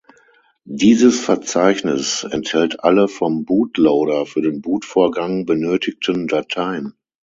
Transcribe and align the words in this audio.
Dieses 0.65 1.19
Verzeichnis 1.19 2.23
enthält 2.23 2.83
alle 2.83 3.07
vom 3.07 3.45
Bootloader 3.45 4.25
für 4.25 4.41
den 4.41 4.59
Bootvorgang 4.59 5.45
benötigten 5.45 6.27
Dateien. 6.27 6.95